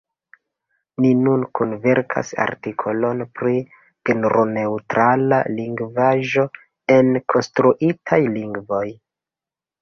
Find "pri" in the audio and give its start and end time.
3.39-3.53